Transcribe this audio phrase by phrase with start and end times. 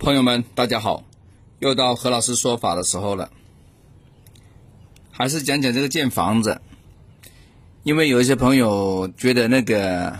[0.00, 1.04] 朋友们，大家好，
[1.58, 3.28] 又到何老师说法的时候了。
[5.10, 6.62] 还是讲讲这个建房子，
[7.82, 10.18] 因为有一些朋友觉得那个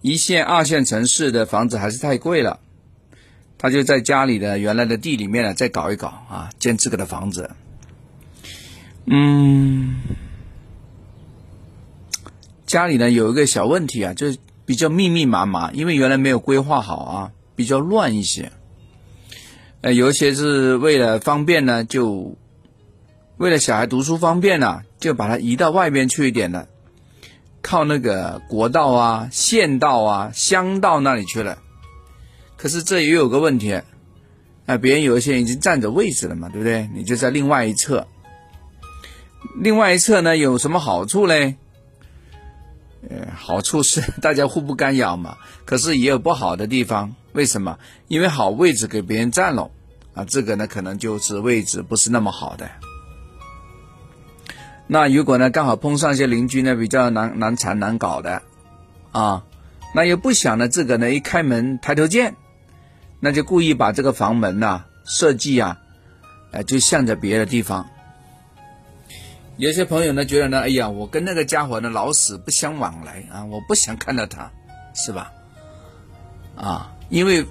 [0.00, 2.58] 一线、二线城市的房子还是太贵了，
[3.56, 7.52] 他就在家里的原来的地里面呢再搞一搞啊，建这个的房子。
[9.06, 10.00] 嗯，
[12.66, 14.26] 家里呢有一个小问题啊，就
[14.66, 18.50] 比较密密麻麻，因为原来没有规划好啊，比较乱一些。
[19.80, 22.36] 呃，有一些是为了方便呢，就
[23.36, 26.66] 为了小孩读书方便呢，就把它移到外边去一点了，
[27.62, 31.58] 靠那个国道啊、县道啊、乡道那里去了。
[32.56, 33.80] 可是这也有个问题，
[34.66, 36.90] 啊，别人有一些已经占着位置了嘛，对不对？
[36.92, 38.08] 你就在另外一侧，
[39.60, 41.54] 另外一侧呢有什么好处嘞？
[43.08, 47.14] 呃，好处是 大家互不干扰嘛，可是也有不好的地方。
[47.38, 47.78] 为什么？
[48.08, 49.70] 因为好位置给别人占了，
[50.12, 52.68] 啊，这个呢可能就是位置不是那么好的。
[54.88, 58.42] 那如果呢刚好碰上一些邻居呢比较难难缠难搞的，
[59.12, 59.44] 啊，
[59.94, 62.34] 那又不想呢这个呢一开门抬头见，
[63.20, 65.78] 那就故意把这个房门呐设计啊，
[66.50, 67.88] 呃就向着别的地方。
[69.58, 74.50] 有些朋友呢觉得呢，哎呀，我跟那个家伙呢老死不相往来啊，我不想看到他，
[74.92, 75.30] 是吧？
[76.58, 76.94] 啊。
[77.08, 77.46] 因为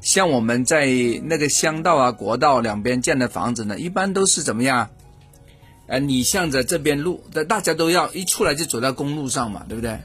[0.00, 0.86] 像我们在
[1.24, 4.90] 那个乡道啊、国道两边建的房子呢，一般都是怎么样？
[5.86, 9.98] 呃，你向着这边路，大家都要一出来就走到公路上嘛，对不对？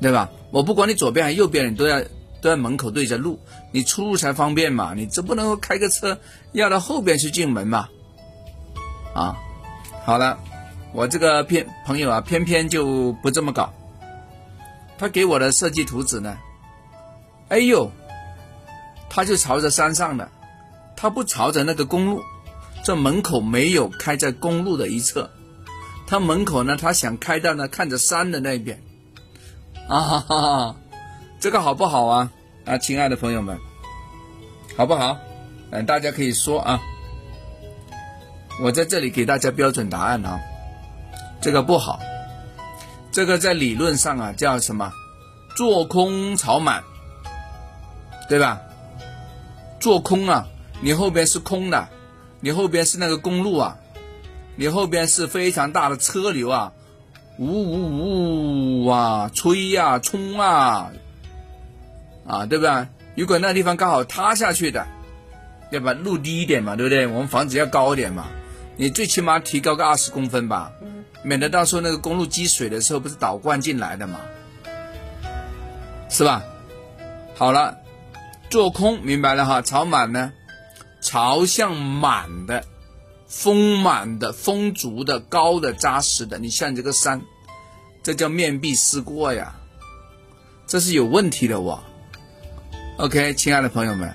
[0.00, 0.28] 对吧？
[0.50, 2.02] 我不管你左边还是右边，你都要
[2.42, 3.38] 都要门口对着路，
[3.72, 4.92] 你出入才方便嘛。
[4.94, 6.18] 你总不能开个车
[6.52, 7.88] 要到后边去进门嘛？
[9.14, 9.38] 啊，
[10.04, 10.38] 好了，
[10.92, 13.72] 我这个偏朋友啊，偏偏就不这么搞。
[14.98, 16.36] 他给我的设计图纸呢？
[17.48, 17.90] 哎呦，
[19.10, 20.28] 他就朝着山上的，
[20.96, 22.22] 他不朝着那个公路，
[22.82, 25.30] 这门口没有开在公路的一侧，
[26.06, 28.82] 他门口呢，他想开到呢看着山的那边，
[29.88, 30.76] 啊哈哈，
[31.38, 32.32] 这个好不好啊？
[32.64, 33.58] 啊，亲爱的朋友们，
[34.76, 35.18] 好不好？
[35.70, 36.80] 嗯，大家可以说啊，
[38.62, 40.40] 我在这里给大家标准答案啊，
[41.40, 42.00] 这个不好，
[43.12, 44.90] 这个在理论上啊叫什么？
[45.56, 46.82] 做空炒满。
[48.28, 48.60] 对吧？
[49.80, 50.46] 做空啊，
[50.80, 51.88] 你后边是空的，
[52.40, 53.76] 你后边是那个公路啊，
[54.56, 56.72] 你后边是非常大的车流啊，
[57.38, 60.90] 呜呜呜啊，吹呀，冲啊，
[62.26, 62.88] 啊，对吧？
[63.14, 64.86] 如果那地方刚好塌下去的，
[65.70, 67.06] 对吧路低一点嘛，对不对？
[67.06, 68.24] 我们房子要高一点嘛，
[68.76, 70.72] 你最起码提高个二十公分吧，
[71.22, 74.20] 免得到时候那个公路积水的时候不是倒灌进来的嘛，
[76.08, 76.42] 是吧？
[77.34, 77.83] 好了。
[78.54, 80.32] 做空明白了哈，朝满呢，
[81.00, 82.64] 朝向满的、
[83.26, 87.20] 丰满的、丰足的、高的、扎实的，你像这个山，
[88.04, 89.56] 这叫面壁思过呀，
[90.68, 91.82] 这是有问题的哇。
[92.98, 94.14] OK，亲爱的朋友们，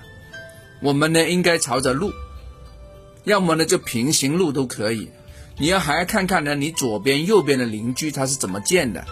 [0.82, 2.14] 我们呢应该朝着路，
[3.26, 5.10] 要么呢就平行路都可以。
[5.58, 9.04] 你要还要看看呢，你左边、右边的邻居他是怎么建的，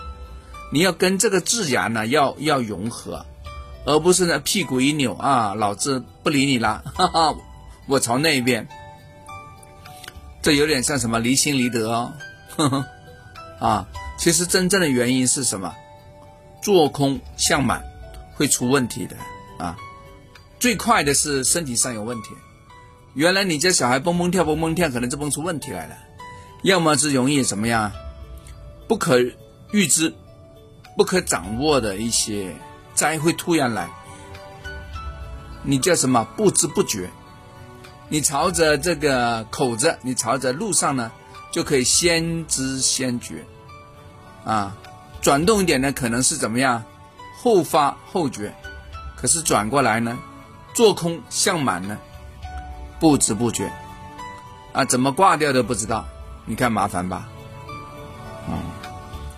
[0.71, 3.25] 你要跟这个自然呢要要融合。
[3.87, 7.35] 而不是呢，屁股一扭啊，老子不理你了，哈哈，
[7.85, 8.67] 我朝那边，
[10.41, 12.13] 这有点像什么离心离德哦，
[12.57, 12.85] 呵呵，
[13.59, 13.87] 啊，
[14.19, 15.73] 其实真正的原因是什么？
[16.61, 17.81] 做空向满
[18.35, 19.15] 会出问题的
[19.57, 19.77] 啊，
[20.59, 22.31] 最快的是身体上有问题，
[23.13, 25.95] 原来你家小孩蹦蹦跳蹦蹦跳，可能就蹦出问题来了，
[26.63, 27.89] 要么是容易怎么样，
[28.85, 29.17] 不可
[29.71, 30.13] 预知、
[30.97, 32.53] 不可掌握的一些。
[32.97, 33.87] 灾会突然来，
[35.61, 36.27] 你叫什么？
[36.35, 37.11] 不知不觉，
[38.09, 41.11] 你朝着这个口子，你朝着路上呢，
[41.51, 43.45] 就可以先知先觉，
[44.43, 44.75] 啊，
[45.21, 46.83] 转动一点呢，可能是怎么样？
[47.39, 48.55] 后发后觉，
[49.15, 50.17] 可是转过来呢，
[50.73, 51.99] 做空向满呢，
[52.99, 53.71] 不知不觉，
[54.73, 56.07] 啊，怎么挂掉都不知道，
[56.45, 57.29] 你看麻烦吧，
[58.47, 58.57] 啊，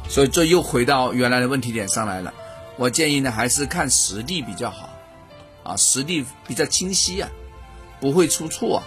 [0.07, 2.33] 所以这又回到原来的问题点上来了。
[2.79, 4.89] 我建议呢，还是看实地比较好，
[5.63, 7.29] 啊，实地比较清晰啊，
[7.99, 8.81] 不会出错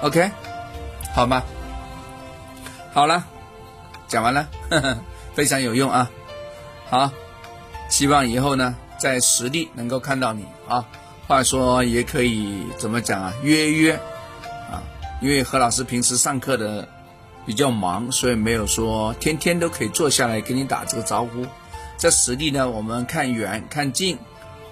[0.00, 0.30] ，OK，
[1.14, 1.42] 好吗？
[2.94, 3.22] 好了，
[4.08, 4.98] 讲完了，呵 呵
[5.34, 6.10] 非常有用啊，
[6.88, 7.10] 好，
[7.90, 10.84] 希望以后呢，在实地能够看到你啊。
[11.26, 13.34] 话说也可以怎么讲啊？
[13.42, 13.92] 约约
[14.70, 14.80] 啊，
[15.20, 16.88] 因为何老师平时上课的
[17.44, 21.44] 比较忙，所以没有说天天都可以坐下来跟你打这个招呼。
[21.98, 24.16] 在实地呢，我们看远看近，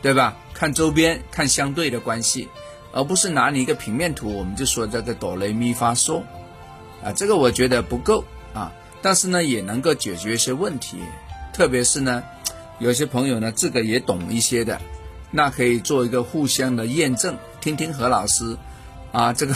[0.00, 0.14] 对。
[0.14, 0.34] 吧？
[0.54, 2.48] 看周边，看相对的关系，
[2.90, 6.22] 而不是拿你一个平面图，我们就说这个哆来咪发嗦，
[7.04, 8.24] 啊，这个我觉得不够
[8.54, 8.72] 啊。
[9.02, 10.96] 但是呢，也能够解决一些问题，
[11.52, 12.22] 特别是呢，
[12.78, 14.80] 有些朋友呢，这个也懂一些的，
[15.30, 18.56] 那可以做一个互相的验证，听听何老师，
[19.12, 19.54] 啊，这个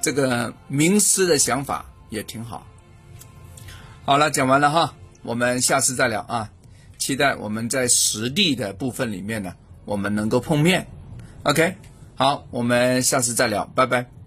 [0.00, 2.66] 这个名师的想法也挺好。
[4.04, 6.50] 好了，讲完了哈，我们下次再聊啊，
[7.00, 9.54] 期待我们在实地的部分里面呢，
[9.86, 10.86] 我们能够碰面。
[11.42, 11.74] OK，
[12.14, 14.19] 好，我们下次再聊，拜拜。